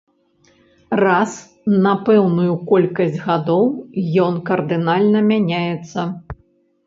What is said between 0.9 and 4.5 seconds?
Раз на пэўную колькасць гадоў ён